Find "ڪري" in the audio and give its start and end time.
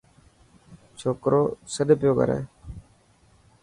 2.19-2.39